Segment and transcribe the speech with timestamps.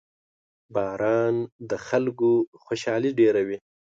[0.75, 1.35] •باران
[1.69, 2.29] د خلکو
[2.63, 3.57] خوشحالي ډېروي.